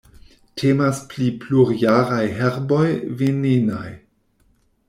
[0.61, 2.83] Temas pri plurjaraj herboj
[3.21, 3.89] venenaj.